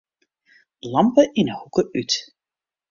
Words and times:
Lampe 0.93 1.23
yn 1.43 1.47
'e 1.49 1.55
hoeke 1.59 1.83
út. 2.01 2.11